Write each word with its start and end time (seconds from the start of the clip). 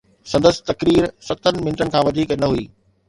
سندس 0.29 0.61
تقرير 0.69 1.05
ستن 1.27 1.61
منٽن 1.67 1.93
کان 1.97 2.03
وڌيڪ 2.09 2.35
نه 2.45 2.51
هئي. 2.55 2.65